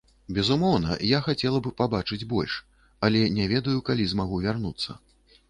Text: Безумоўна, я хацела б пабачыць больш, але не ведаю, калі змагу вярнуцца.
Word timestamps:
Безумоўна, 0.35 0.95
я 1.09 1.19
хацела 1.27 1.59
б 1.67 1.73
пабачыць 1.81 2.19
больш, 2.33 2.57
але 3.09 3.21
не 3.37 3.45
ведаю, 3.53 3.77
калі 3.93 4.11
змагу 4.17 4.43
вярнуцца. 4.49 4.99